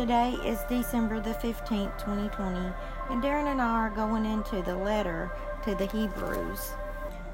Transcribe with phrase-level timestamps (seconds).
[0.00, 2.72] Today is December the 15th, 2020,
[3.10, 5.30] and Darren and I are going into the letter
[5.64, 6.72] to the Hebrews.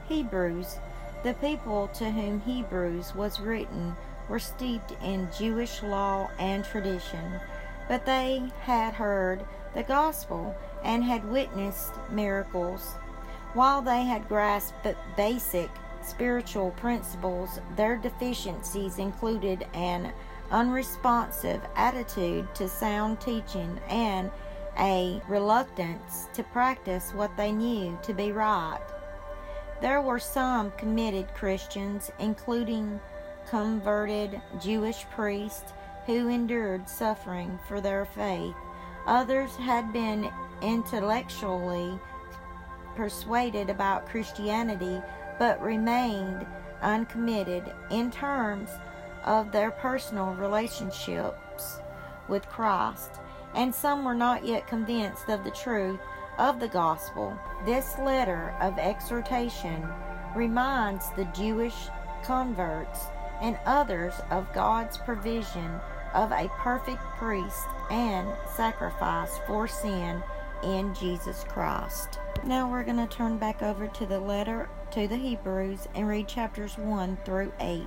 [0.09, 0.79] Hebrews,
[1.23, 3.95] the people to whom Hebrews was written,
[4.29, 7.39] were steeped in Jewish law and tradition,
[7.87, 10.53] but they had heard the gospel
[10.83, 12.95] and had witnessed miracles.
[13.55, 15.71] While they had grasped basic
[16.03, 20.13] spiritual principles, their deficiencies included an
[20.51, 24.31] unresponsive attitude to sound teaching and
[24.79, 28.81] a reluctance to practice what they knew to be right.
[29.81, 33.01] There were some committed Christians, including
[33.49, 35.73] converted Jewish priests,
[36.07, 38.55] who endured suffering for their faith.
[39.07, 40.31] Others had been
[40.63, 41.99] intellectually
[42.95, 45.01] persuaded about Christianity
[45.39, 46.47] but remained
[46.83, 48.71] uncommitted in terms
[49.27, 51.81] of their personal relationships
[52.29, 53.21] with Christ,
[53.55, 56.01] and some were not yet convinced of the truth
[56.39, 57.39] of the gospel.
[57.65, 59.87] This letter of exhortation
[60.35, 61.89] reminds the Jewish
[62.23, 63.07] converts
[63.41, 65.81] and others of God's provision
[66.15, 70.23] of a perfect priest and sacrifice for sin
[70.63, 72.19] in Jesus Christ.
[72.45, 76.29] Now we're going to turn back over to the letter to the Hebrews and read
[76.29, 77.87] chapters 1 through 8.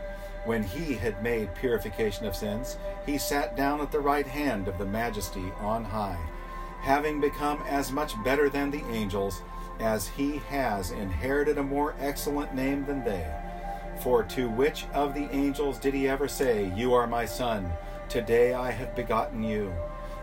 [0.43, 4.77] When he had made purification of sins, he sat down at the right hand of
[4.77, 6.17] the majesty on high,
[6.81, 9.43] having become as much better than the angels,
[9.79, 13.25] as he has inherited a more excellent name than they.
[14.01, 17.71] For to which of the angels did he ever say, You are my son,
[18.09, 19.71] today I have begotten you?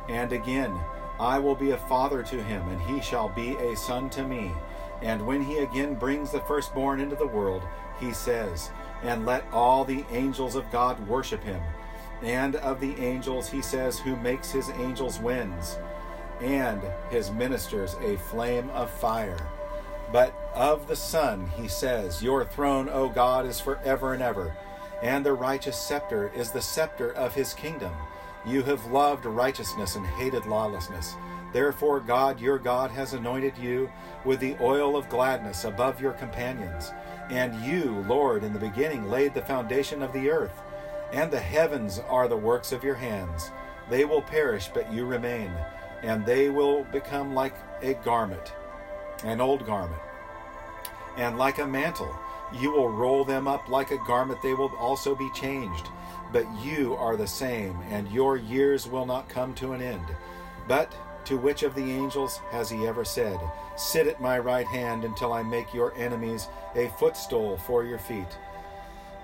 [0.08, 0.76] And again,
[1.20, 4.50] I will be a father to him, and he shall be a son to me.
[5.00, 7.62] And when he again brings the firstborn into the world,
[8.00, 8.70] he says,
[9.02, 11.60] and let all the angels of God worship him.
[12.22, 15.78] And of the angels he says, Who makes his angels winds,
[16.40, 19.48] and his ministers a flame of fire.
[20.12, 24.56] But of the Son he says, Your throne, O God, is forever and ever,
[25.02, 27.92] and the righteous scepter is the scepter of his kingdom.
[28.46, 31.14] You have loved righteousness and hated lawlessness.
[31.52, 33.90] Therefore, God your God has anointed you
[34.24, 36.92] with the oil of gladness above your companions.
[37.30, 40.60] And you, Lord, in the beginning laid the foundation of the earth,
[41.12, 43.50] and the heavens are the works of your hands.
[43.90, 45.50] They will perish, but you remain,
[46.02, 48.52] and they will become like a garment,
[49.24, 50.00] an old garment,
[51.16, 52.14] and like a mantle.
[52.54, 55.88] You will roll them up like a garment, they will also be changed.
[56.32, 60.04] But you are the same, and your years will not come to an end.
[60.66, 60.94] But
[61.28, 63.38] to which of the angels has he ever said,
[63.76, 68.38] Sit at my right hand until I make your enemies a footstool for your feet?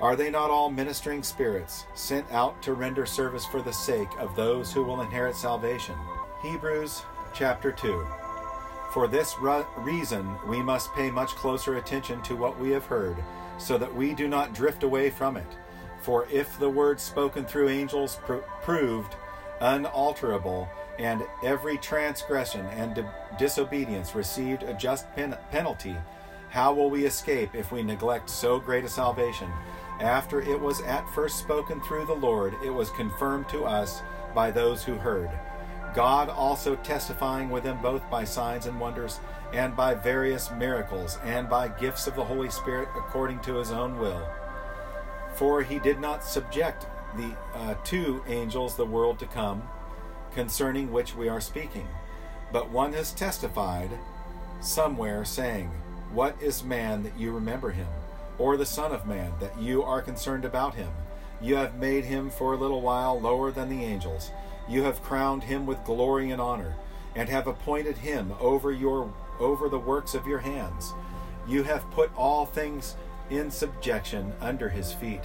[0.03, 4.37] Are they not all ministering spirits, sent out to render service for the sake of
[4.37, 5.95] those who will inherit salvation?
[6.43, 7.01] Hebrews
[7.33, 8.07] chapter 2.
[8.93, 9.37] For this
[9.79, 13.17] reason, we must pay much closer attention to what we have heard,
[13.57, 15.57] so that we do not drift away from it.
[16.03, 18.19] For if the word spoken through angels
[18.61, 19.17] proved
[19.63, 20.69] unalterable,
[20.99, 23.05] and every transgression and di-
[23.39, 25.97] disobedience received a just pen- penalty,
[26.51, 29.51] how will we escape if we neglect so great a salvation?
[30.01, 34.03] After it was at first spoken through the Lord, it was confirmed to us
[34.35, 35.31] by those who heard.
[35.95, 39.21] God also testifying with them both by signs and wonders,
[39.53, 43.99] and by various miracles, and by gifts of the Holy Spirit according to his own
[43.99, 44.29] will.
[45.35, 49.63] For he did not subject the uh, to angels the world to come
[50.35, 51.89] concerning which we are speaking.
[52.53, 53.91] But one has testified
[54.61, 55.71] somewhere, saying,
[56.13, 57.89] What is man that you remember him?
[58.39, 60.91] Or the Son of Man that you are concerned about him?
[61.41, 64.31] You have made him for a little while lower than the angels.
[64.69, 66.75] You have crowned him with glory and honor,
[67.15, 70.95] and have appointed him over your over the works of your hands.
[71.47, 72.97] You have put all things
[73.31, 75.23] in subjection under his feet.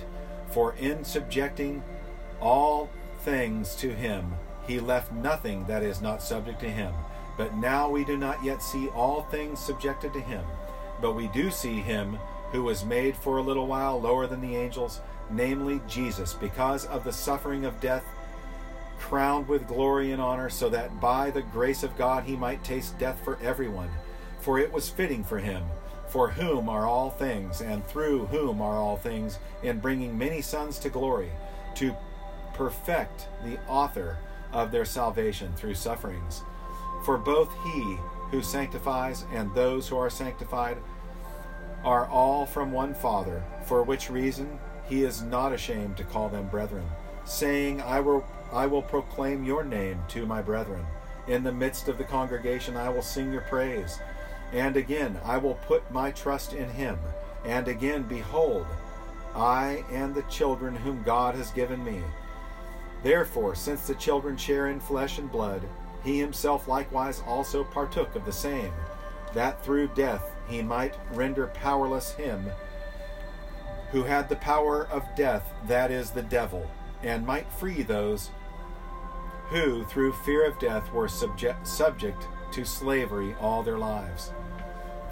[0.51, 1.83] For in subjecting
[2.41, 2.89] all
[3.21, 4.33] things to him,
[4.69, 6.93] he left nothing that is not subject to him.
[7.37, 10.45] But now we do not yet see all things subjected to him.
[11.01, 12.19] But we do see him
[12.51, 15.01] who was made for a little while lower than the angels,
[15.31, 18.03] namely Jesus, because of the suffering of death,
[18.99, 22.99] crowned with glory and honor, so that by the grace of God he might taste
[22.99, 23.89] death for everyone.
[24.39, 25.63] For it was fitting for him,
[26.09, 30.77] for whom are all things, and through whom are all things, in bringing many sons
[30.79, 31.31] to glory,
[31.75, 31.95] to
[32.53, 34.19] perfect the author
[34.51, 36.43] of their salvation through sufferings.
[37.05, 37.97] For both he
[38.31, 40.77] who sanctifies and those who are sanctified
[41.83, 46.47] are all from one Father, for which reason he is not ashamed to call them
[46.47, 46.85] brethren,
[47.25, 50.83] saying, I will I will proclaim your name to my brethren.
[51.27, 53.99] In the midst of the congregation, I will sing your praise.
[54.51, 56.97] And again, I will put my trust in him.
[57.45, 58.65] And again, behold,
[59.35, 62.01] I and the children whom God has given me.
[63.03, 65.63] Therefore, since the children share in flesh and blood,
[66.03, 68.73] he himself likewise also partook of the same,
[69.33, 72.49] that through death he might render powerless him
[73.91, 76.69] who had the power of death, that is, the devil,
[77.01, 78.29] and might free those
[79.47, 84.31] who, through fear of death, were subject, subject to slavery all their lives.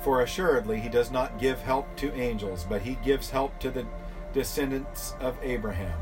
[0.03, 3.85] For assuredly he does not give help to angels, but he gives help to the
[4.31, 5.97] descendants of Abraham.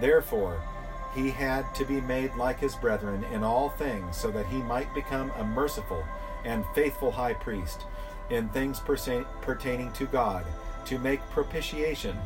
[0.00, 0.62] Therefore,
[1.14, 4.92] he had to be made like his brethren in all things, so that he might
[4.94, 6.04] become a merciful
[6.44, 7.84] and faithful high priest
[8.30, 10.44] in things pertaining to God,
[10.84, 12.16] to make propitiation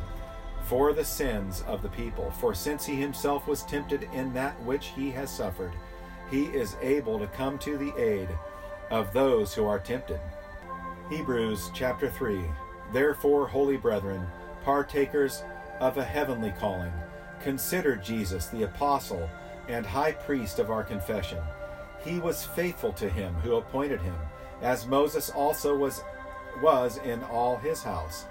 [0.65, 2.31] for the sins of the people.
[2.31, 5.73] For since he himself was tempted in that which he has suffered,
[6.29, 8.29] he is able to come to the aid
[8.89, 10.19] of those who are tempted.
[11.09, 12.43] Hebrews chapter 3
[12.91, 14.25] Therefore, holy brethren,
[14.63, 15.43] partakers
[15.79, 16.93] of a heavenly calling,
[17.43, 19.29] consider Jesus the apostle
[19.67, 21.39] and high priest of our confession.
[22.03, 24.15] He was faithful to him who appointed him,
[24.61, 26.03] as Moses also was
[26.61, 28.25] was in all his house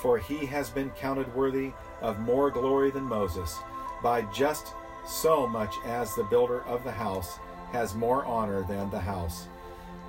[0.00, 3.58] for he has been counted worthy of more glory than Moses,
[4.02, 4.72] by just
[5.06, 7.38] so much as the builder of the house
[7.72, 9.46] has more honor than the house.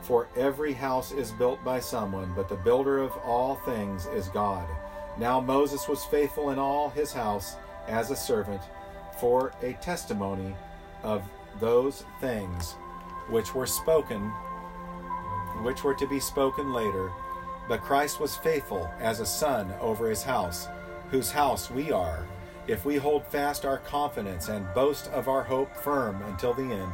[0.01, 4.67] For every house is built by someone, but the builder of all things is God.
[5.19, 8.61] Now Moses was faithful in all his house as a servant
[9.19, 10.55] for a testimony
[11.03, 11.23] of
[11.59, 12.73] those things
[13.29, 14.21] which were spoken,
[15.63, 17.11] which were to be spoken later
[17.71, 20.67] but Christ was faithful as a son over his house,
[21.09, 22.27] whose house we are,
[22.67, 26.91] if we hold fast our confidence and boast of our hope firm until the end.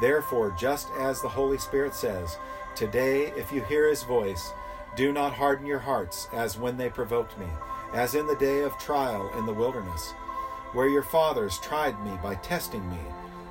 [0.00, 2.36] Therefore, just as the Holy Spirit says,
[2.76, 4.52] Today, if you hear his voice,
[4.94, 7.48] do not harden your hearts as when they provoked me,
[7.92, 10.14] as in the day of trial in the wilderness,
[10.72, 13.00] where your fathers tried me by testing me,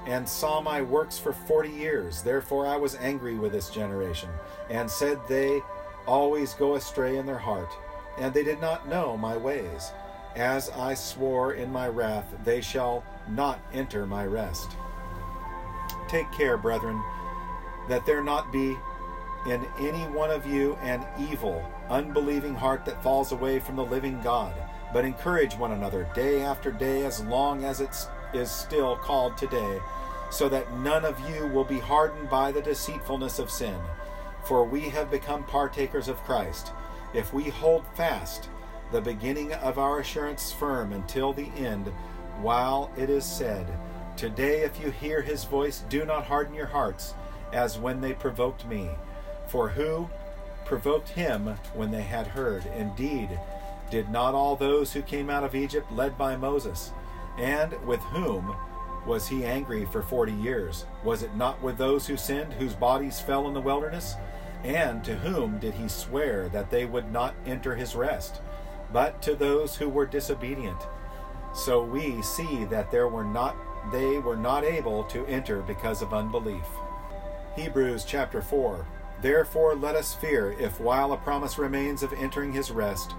[0.06, 2.22] and saw my works for forty years.
[2.22, 4.30] Therefore I was angry with this generation,
[4.70, 5.62] and said they
[6.08, 7.70] always go astray in their heart,
[8.18, 9.92] and they did not know my ways.
[10.36, 14.72] As I swore in my wrath, they shall not enter my rest.
[16.08, 17.02] Take care, brethren,
[17.90, 18.76] that there not be
[19.48, 24.22] in any one of you an evil, unbelieving heart that falls away from the living
[24.22, 24.54] God,
[24.94, 27.96] but encourage one another day after day as long as it
[28.34, 29.80] is still called today,
[30.30, 33.80] so that none of you will be hardened by the deceitfulness of sin.
[34.46, 36.72] For we have become partakers of Christ,
[37.14, 38.50] if we hold fast
[38.92, 41.88] the beginning of our assurance firm until the end,
[42.42, 43.68] while it is said,
[44.18, 47.14] Today, if you hear his voice, do not harden your hearts,
[47.54, 48.90] as when they provoked me.
[49.48, 50.10] For who
[50.66, 52.66] provoked him when they had heard?
[52.78, 53.30] Indeed,
[53.92, 56.94] did not all those who came out of Egypt led by Moses?
[57.38, 58.56] And with whom
[59.06, 60.86] was he angry for forty years?
[61.04, 64.16] Was it not with those who sinned, whose bodies fell in the wilderness?
[64.64, 68.42] And to whom did he swear that they would not enter his rest?
[68.94, 70.82] But to those who were disobedient.
[71.54, 73.56] So we see that there were not
[73.92, 76.66] they were not able to enter because of unbelief.
[77.56, 78.86] Hebrews chapter 4.
[79.22, 83.16] Therefore let us fear if while a promise remains of entering his rest,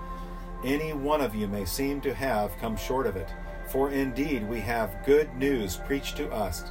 [0.64, 3.28] any one of you may seem to have come short of it.
[3.68, 6.64] For indeed we have good news preached to us,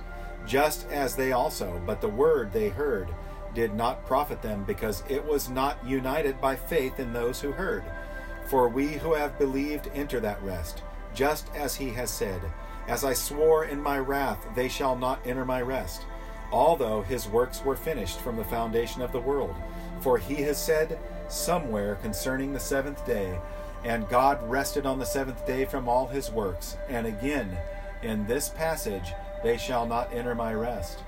[0.46, 3.10] just as they also, but the word they heard
[3.54, 7.84] did not profit them because it was not united by faith in those who heard.
[8.46, 10.84] For we who have believed enter that rest,
[11.14, 12.42] just as he has said,
[12.88, 16.06] As I swore in my wrath, they shall not enter my rest,
[16.52, 19.56] although his works were finished from the foundation of the world.
[20.02, 23.40] For he has said somewhere concerning the seventh day,
[23.84, 26.78] and God rested on the seventh day from all his works.
[26.90, 27.58] And again,
[28.04, 31.00] in this passage, they shall not enter my rest.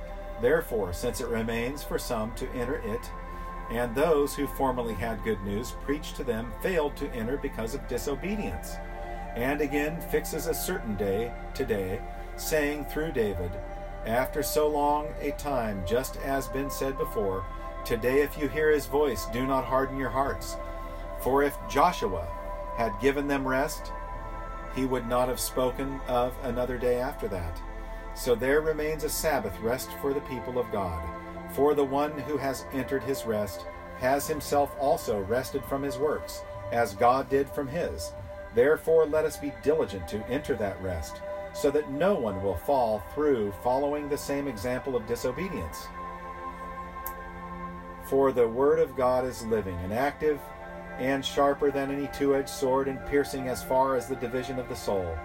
[0.41, 3.11] Therefore, since it remains for some to enter it,
[3.69, 7.87] and those who formerly had good news preached to them failed to enter because of
[7.87, 8.75] disobedience,
[9.35, 12.01] and again fixes a certain day today,
[12.35, 13.51] saying through David,
[14.05, 17.45] after so long a time, just as been said before,
[17.85, 20.57] today if you hear his voice, do not harden your hearts.
[21.21, 22.27] For if Joshua
[22.75, 23.91] had given them rest,
[24.75, 27.61] he would not have spoken of another day after that.
[28.15, 31.03] So there remains a Sabbath rest for the people of God.
[31.53, 33.65] For the one who has entered his rest
[33.99, 38.11] has himself also rested from his works, as God did from his.
[38.55, 41.21] Therefore let us be diligent to enter that rest
[41.53, 45.87] so that no one will fall through following the same example of disobedience.
[48.05, 50.39] For the word of God is living and active,
[50.99, 54.69] and sharper than any two edged sword, and piercing as far as the division of
[54.69, 55.17] the soul,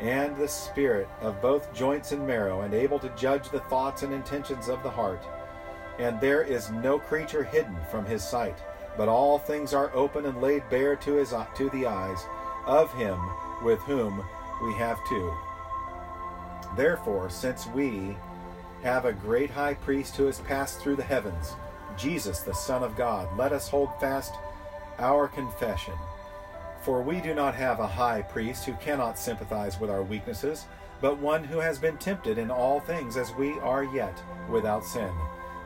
[0.00, 4.12] and the spirit of both joints and marrow, and able to judge the thoughts and
[4.12, 5.22] intentions of the heart.
[5.98, 8.58] And there is no creature hidden from his sight,
[8.96, 12.18] but all things are open and laid bare to, his, to the eyes
[12.66, 13.18] of him
[13.62, 14.22] with whom
[14.62, 15.32] we have to
[16.74, 18.16] Therefore, since we
[18.82, 21.54] have a great high priest who has passed through the heavens,
[21.96, 24.34] Jesus, the Son of God, let us hold fast
[24.98, 25.94] our confession.
[26.82, 30.66] For we do not have a high priest who cannot sympathize with our weaknesses,
[31.00, 34.16] but one who has been tempted in all things as we are yet
[34.48, 35.12] without sin.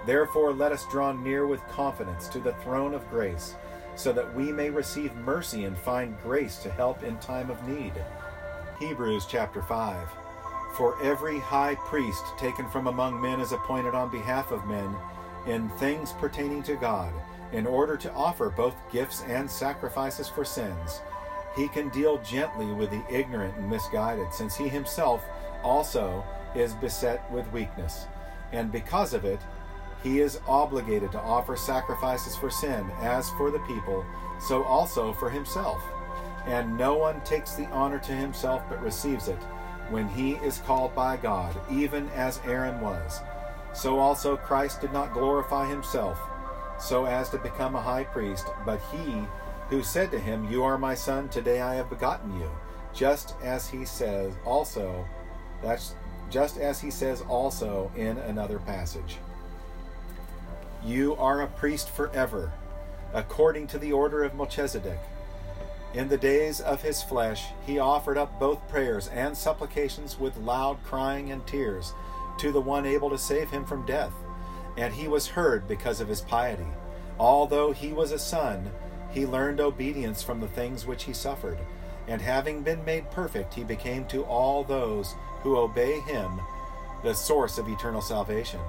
[0.06, 3.54] Therefore, let us draw near with confidence to the throne of grace,
[3.96, 7.92] so that we may receive mercy and find grace to help in time of need.
[8.78, 10.08] Hebrews chapter 5.
[10.74, 14.96] For every high priest taken from among men is appointed on behalf of men
[15.46, 17.12] in things pertaining to God,
[17.52, 21.00] in order to offer both gifts and sacrifices for sins.
[21.56, 25.24] He can deal gently with the ignorant and misguided, since he himself
[25.62, 28.06] also is beset with weakness.
[28.52, 29.40] And because of it,
[30.02, 34.04] he is obligated to offer sacrifices for sin, as for the people,
[34.40, 35.82] so also for himself.
[36.46, 39.38] And no one takes the honor to himself, but receives it
[39.90, 43.20] when he is called by God, even as Aaron was.
[43.72, 46.18] So also Christ did not glorify himself,
[46.80, 49.22] so as to become a high priest, but he
[49.68, 52.50] who said to him, You are my son, today I have begotten you.
[52.92, 55.06] Just as he says also,
[55.62, 55.94] that's
[56.30, 59.18] just as he says also in another passage.
[60.84, 62.52] You are a priest forever,
[63.12, 64.98] according to the order of Melchizedek.
[65.92, 70.82] In the days of his flesh, he offered up both prayers and supplications with loud
[70.84, 71.92] crying and tears
[72.38, 74.12] to the one able to save him from death.
[74.76, 76.66] And he was heard because of his piety.
[77.18, 78.70] Although he was a son,
[79.10, 81.58] he learned obedience from the things which he suffered.
[82.08, 86.40] And having been made perfect, he became to all those who obey him
[87.02, 88.60] the source of eternal salvation,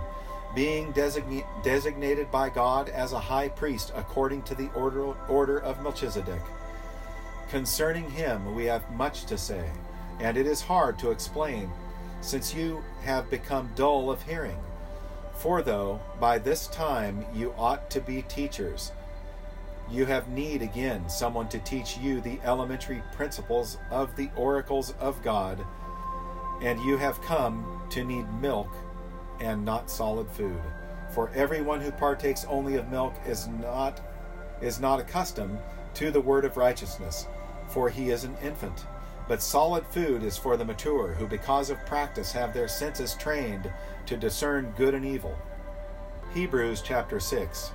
[0.55, 5.81] being design- designated by God as a high priest according to the order, order of
[5.81, 6.41] Melchizedek.
[7.49, 9.69] Concerning him we have much to say,
[10.19, 11.69] and it is hard to explain,
[12.21, 14.59] since you have become dull of hearing.
[15.41, 18.91] For though by this time you ought to be teachers,
[19.89, 25.21] you have need again someone to teach you the elementary principles of the oracles of
[25.23, 25.65] God,
[26.61, 28.69] and you have come to need milk
[29.39, 30.61] and not solid food.
[31.09, 33.99] For everyone who partakes only of milk is not
[34.61, 35.57] is not accustomed
[35.95, 37.25] to the word of righteousness
[37.71, 38.85] for he is an infant.
[39.31, 43.71] But solid food is for the mature, who because of practice have their senses trained
[44.05, 45.39] to discern good and evil.
[46.33, 47.71] Hebrews chapter 6.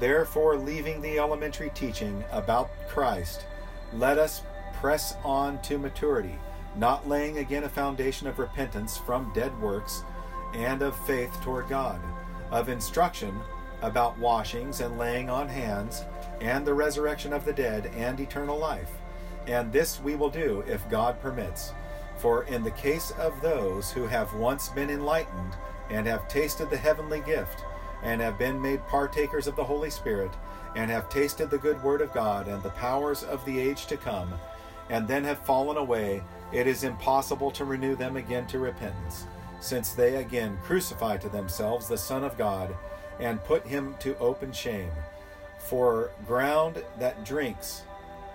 [0.00, 3.46] Therefore, leaving the elementary teaching about Christ,
[3.94, 4.42] let us
[4.74, 6.38] press on to maturity,
[6.76, 10.04] not laying again a foundation of repentance from dead works
[10.52, 12.02] and of faith toward God,
[12.50, 13.40] of instruction
[13.80, 16.04] about washings and laying on hands,
[16.42, 18.90] and the resurrection of the dead and eternal life
[19.46, 21.72] and this we will do if God permits.
[22.18, 25.54] For in the case of those who have once been enlightened,
[25.90, 27.64] and have tasted the heavenly gift,
[28.02, 30.30] and have been made partakers of the Holy Spirit,
[30.74, 33.96] and have tasted the good word of God and the powers of the age to
[33.96, 34.32] come,
[34.88, 36.22] and then have fallen away,
[36.52, 39.26] it is impossible to renew them again to repentance,
[39.60, 42.74] since they again crucify to themselves the Son of God,
[43.20, 44.90] and put him to open shame.
[45.58, 47.82] For ground that drinks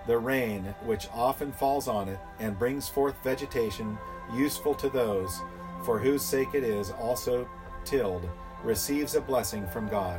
[0.08, 3.98] the rain which often falls on it and brings forth vegetation
[4.34, 5.40] useful to those
[5.84, 7.46] for whose sake it is also
[7.84, 8.26] tilled
[8.64, 10.18] receives a blessing from God.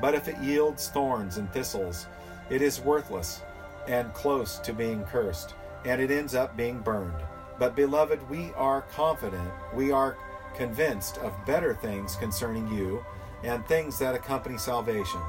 [0.00, 2.06] But if it yields thorns and thistles,
[2.48, 3.42] it is worthless
[3.88, 7.20] and close to being cursed, and it ends up being burned.
[7.58, 10.16] But, beloved, we are confident, we are
[10.54, 13.04] convinced of better things concerning you
[13.42, 15.20] and things that accompany salvation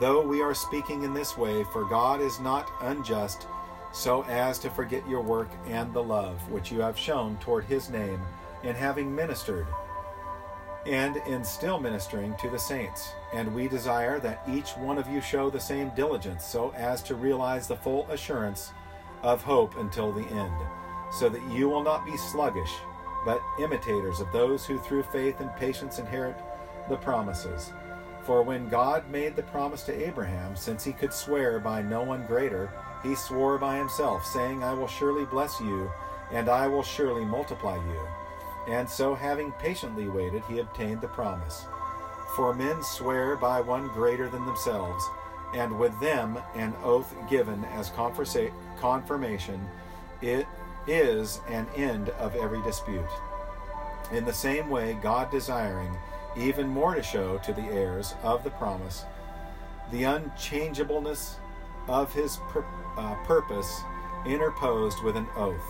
[0.00, 3.46] though we are speaking in this way, for God is not unjust,
[3.92, 7.90] so as to forget your work and the love which you have shown toward his
[7.90, 8.20] name
[8.64, 9.66] in having ministered
[10.86, 13.12] and in still ministering to the saints.
[13.32, 17.14] And we desire that each one of you show the same diligence so as to
[17.14, 18.72] realize the full assurance
[19.22, 20.54] of hope until the end,
[21.12, 22.72] so that you will not be sluggish,
[23.24, 26.36] but imitators of those who through faith and patience inherit
[26.90, 27.72] the promises.
[28.24, 32.26] For when God made the promise to Abraham, since he could swear by no one
[32.26, 32.70] greater,
[33.02, 35.90] he swore by himself, saying, I will surely bless you,
[36.32, 38.08] and I will surely multiply you.
[38.66, 41.66] And so, having patiently waited, he obtained the promise.
[42.34, 45.04] For men swear by one greater than themselves,
[45.54, 47.92] and with them an oath given as
[48.80, 49.60] confirmation,
[50.22, 50.46] it
[50.86, 53.04] is an end of every dispute.
[54.12, 55.94] In the same way, God desiring
[56.36, 59.04] even more to show to the heirs of the promise
[59.90, 61.36] the unchangeableness
[61.88, 62.64] of his pur-
[62.96, 63.82] uh, purpose,
[64.26, 65.60] interposed with an oath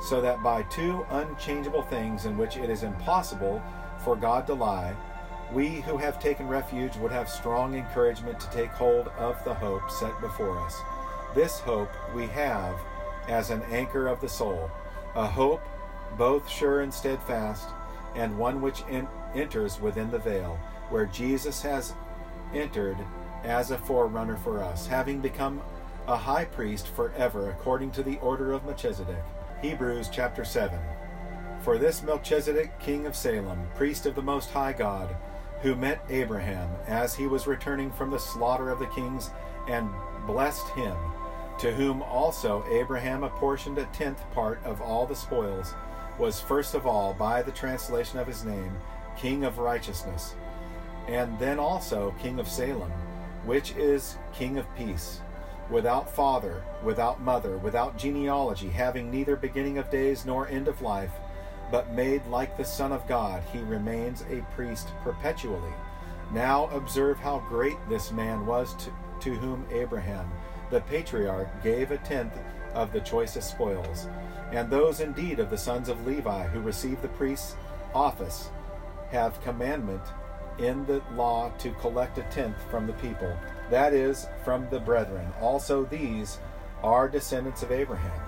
[0.00, 3.62] so that by two unchangeable things in which it is impossible
[4.04, 4.94] for God to lie,
[5.52, 9.90] we who have taken refuge would have strong encouragement to take hold of the hope
[9.90, 10.80] set before us.
[11.34, 12.76] This hope we have
[13.28, 14.70] as an anchor of the soul,
[15.14, 15.62] a hope
[16.16, 17.68] both sure and steadfast,
[18.14, 20.58] and one which in- enters within the veil,
[20.90, 21.94] where Jesus has
[22.54, 22.96] entered
[23.44, 25.60] as a forerunner for us, having become
[26.06, 29.22] a high priest forever according to the order of Melchizedek.
[29.60, 30.78] Hebrews chapter 7.
[31.60, 35.14] For this Melchizedek, king of Salem, priest of the Most High God,
[35.60, 39.30] who met Abraham as he was returning from the slaughter of the kings
[39.68, 39.90] and
[40.26, 40.96] blessed him,
[41.58, 45.74] to whom also Abraham apportioned a tenth part of all the spoils,
[46.18, 48.76] was first of all, by the translation of his name,
[49.18, 50.34] King of Righteousness,
[51.06, 52.92] and then also King of Salem,
[53.44, 55.20] which is King of Peace
[55.70, 61.12] without father, without mother, without genealogy, having neither beginning of days nor end of life,
[61.70, 65.72] but made like the Son of God, he remains a priest perpetually.
[66.32, 70.30] Now observe how great this man was to, to whom Abraham,
[70.70, 72.34] the patriarch, gave a tenth
[72.74, 74.08] of the choicest spoils.
[74.52, 77.56] And those indeed of the sons of Levi who received the priest's
[77.94, 78.50] office
[79.10, 80.02] have commandment
[80.58, 83.36] in the law to collect a tenth from the people
[83.70, 85.32] that is, from the brethren.
[85.40, 86.38] Also, these
[86.82, 88.20] are descendants of Abraham.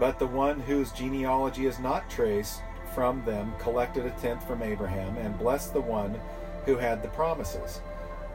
[0.00, 2.60] But the one whose genealogy is not traced
[2.94, 6.18] from them collected a tenth from Abraham and blessed the one
[6.64, 7.80] who had the promises.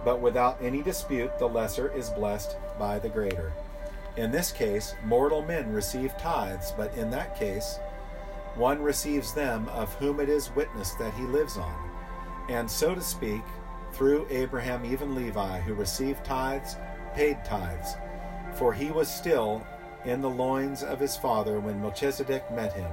[0.05, 3.53] But without any dispute, the lesser is blessed by the greater.
[4.15, 7.79] In this case, mortal men receive tithes, but in that case,
[8.55, 11.89] one receives them of whom it is witnessed that he lives on.
[12.49, 13.43] And so to speak,
[13.93, 16.75] through Abraham, even Levi, who received tithes,
[17.15, 17.95] paid tithes,
[18.53, 19.65] for he was still
[20.05, 22.91] in the loins of his father when Melchizedek met him.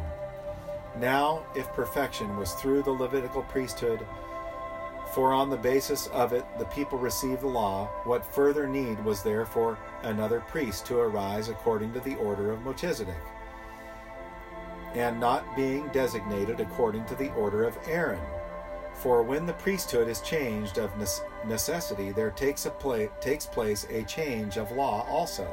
[0.99, 4.07] Now, if perfection was through the Levitical priesthood,
[5.15, 9.23] for on the basis of it the people received the law, what further need was
[9.23, 13.15] there for another priest to arise according to the order of Melchizedek?
[14.95, 18.21] And not being designated according to the order of Aaron
[19.01, 20.91] for when the priesthood is changed of
[21.47, 25.51] necessity, there takes, pla- takes place a change of law also.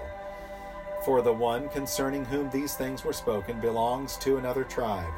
[1.05, 5.13] For the one concerning whom these things were spoken belongs to another tribe,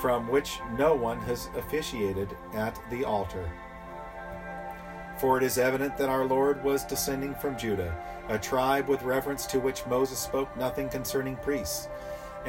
[0.00, 3.48] from which no one has officiated at the altar.
[5.18, 7.96] For it is evident that our Lord was descending from Judah,
[8.28, 11.88] a tribe with reference to which Moses spoke nothing concerning priests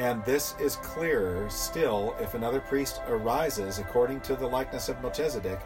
[0.00, 5.60] and this is clearer still if another priest arises according to the likeness of Melchizedek,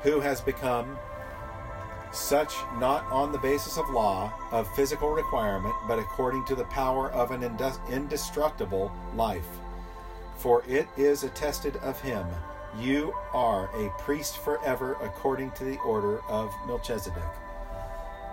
[0.00, 0.98] who has become
[2.10, 7.12] such not on the basis of law, of physical requirement, but according to the power
[7.12, 7.42] of an
[7.90, 9.46] indestructible life.
[10.38, 12.26] For it is attested of him,
[12.78, 17.22] You are a priest forever according to the order of Melchizedek.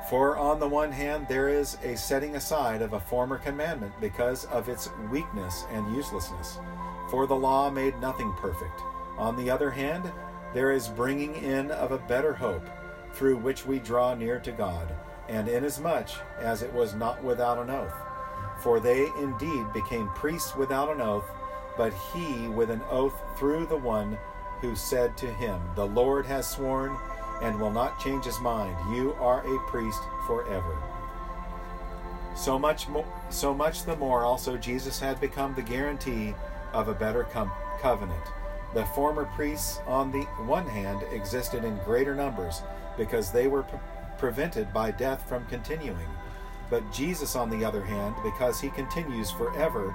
[0.09, 4.45] For on the one hand, there is a setting aside of a former commandment because
[4.45, 6.59] of its weakness and uselessness,
[7.09, 8.81] for the law made nothing perfect.
[9.17, 10.11] On the other hand,
[10.53, 12.67] there is bringing in of a better hope,
[13.13, 14.93] through which we draw near to God,
[15.29, 17.95] and inasmuch as it was not without an oath.
[18.61, 21.29] For they indeed became priests without an oath,
[21.77, 24.17] but he with an oath through the one
[24.61, 26.97] who said to him, The Lord has sworn
[27.43, 28.75] and will not change his mind.
[28.95, 30.75] You are a priest forever.
[32.35, 36.33] So much, mo- so much the more also Jesus had become the guarantee
[36.71, 38.23] of a better com- covenant.
[38.73, 42.63] The former priests, on the one hand, existed in greater numbers
[42.97, 43.79] because they were pre-
[44.17, 46.07] prevented by death from continuing.
[46.71, 49.93] But Jesus, on the other hand, because he continues forever,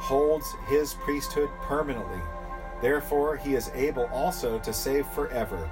[0.00, 2.20] holds his priesthood permanently
[2.80, 5.68] Therefore, he is able also to save forever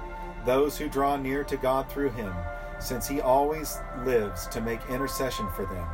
[0.47, 2.33] those who draw near to God through him,
[2.79, 5.85] since he always lives to make intercession for them.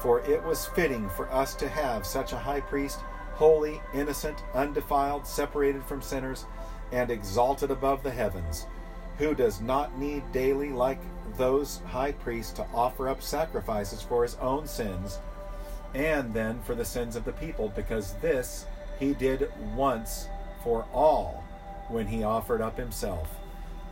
[0.00, 3.00] For it was fitting for us to have such a high priest,
[3.34, 6.46] holy, innocent, undefiled, separated from sinners,
[6.92, 8.66] and exalted above the heavens,
[9.18, 11.00] who does not need daily, like
[11.36, 15.18] those high priests, to offer up sacrifices for his own sins,
[15.92, 18.64] and then for the sins of the people, because this
[18.98, 20.26] he did once
[20.64, 21.44] for all
[21.88, 23.39] when he offered up himself.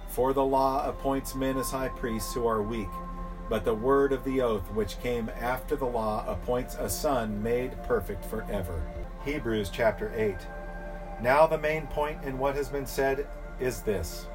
[0.08, 2.88] For the law appoints men as high priests who are weak,
[3.48, 7.82] but the word of the oath which came after the law appoints a son made
[7.84, 8.82] perfect forever.
[9.24, 10.36] Hebrews chapter 8.
[11.20, 13.26] Now, the main point in what has been said
[13.60, 14.26] is this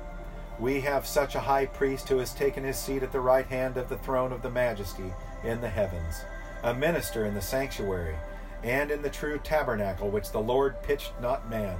[0.60, 3.78] We have such a high priest who has taken his seat at the right hand
[3.78, 5.12] of the throne of the majesty
[5.44, 6.24] in the heavens,
[6.64, 8.16] a minister in the sanctuary,
[8.64, 11.78] and in the true tabernacle which the Lord pitched not man.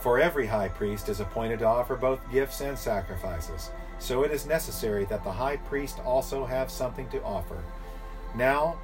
[0.00, 3.70] For every high priest is appointed to offer both gifts and sacrifices.
[3.98, 7.62] So it is necessary that the high priest also have something to offer.
[8.34, 8.78] Now,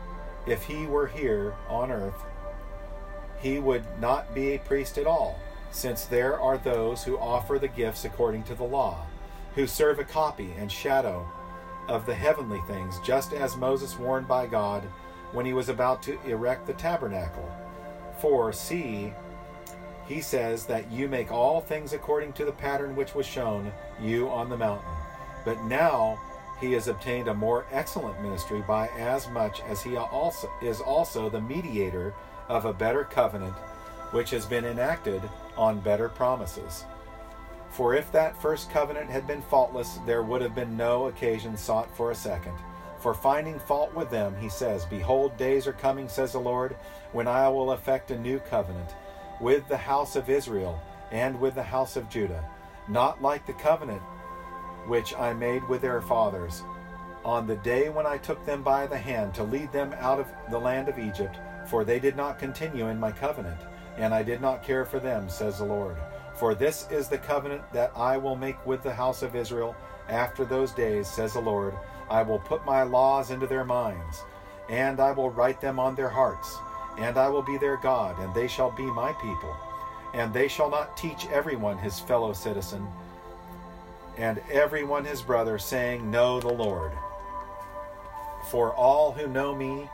[0.47, 2.23] if he were here on earth,
[3.39, 5.39] he would not be a priest at all,
[5.71, 9.07] since there are those who offer the gifts according to the law,
[9.55, 11.27] who serve a copy and shadow
[11.89, 14.83] of the heavenly things, just as Moses warned by God
[15.33, 17.51] when he was about to erect the tabernacle.
[18.21, 19.13] For, see,
[20.07, 24.29] he says that you make all things according to the pattern which was shown you
[24.29, 24.93] on the mountain.
[25.45, 26.21] But now
[26.61, 31.29] he has obtained a more excellent ministry by as much as he also is also
[31.29, 32.15] the mediator
[32.49, 33.55] of a better covenant
[34.13, 35.21] which has been enacted
[35.57, 36.85] on better promises.
[37.71, 41.95] For if that first covenant had been faultless, there would have been no occasion sought
[41.97, 42.55] for a second.
[43.01, 46.77] For finding fault with them, he says, Behold, days are coming, says the Lord,
[47.13, 48.95] when I will effect a new covenant
[49.41, 52.45] with the house of Israel and with the house of Judah,
[52.89, 54.03] not like the covenant
[54.87, 56.63] which I made with their fathers
[57.25, 60.29] on the day when I took them by the hand to lead them out of
[60.51, 63.61] the land of Egypt, for they did not continue in my covenant,
[63.97, 65.97] and I did not care for them, says the Lord.
[66.35, 69.75] For this is the covenant that I will make with the house of Israel
[70.09, 71.75] after those days, says the Lord.
[72.09, 74.23] I will put my laws into their minds,
[74.69, 76.57] and I will write them on their hearts
[76.99, 79.55] and I will be their God, and they shall be my people.
[80.15, 82.87] And they shall not teach everyone his fellow citizen,
[84.17, 86.93] and everyone his brother, saying, Know the Lord.
[88.51, 89.91] For all who know me,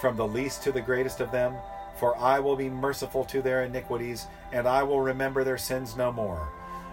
[0.00, 1.54] from the least to the greatest of them,
[1.98, 6.12] for I will be merciful to their iniquities, and I will remember their sins no
[6.12, 6.48] more.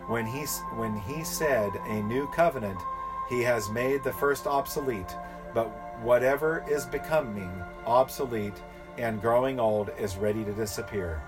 [0.07, 0.45] When he,
[0.75, 2.79] when he said a new covenant,
[3.29, 5.15] he has made the first obsolete,
[5.53, 5.67] but
[6.01, 7.51] whatever is becoming
[7.85, 8.53] obsolete
[8.99, 11.21] and growing old is ready to disappear.